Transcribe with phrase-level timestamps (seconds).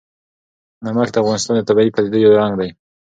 [0.83, 2.69] نمک د افغانستان د طبیعي پدیدو یو رنګ دی.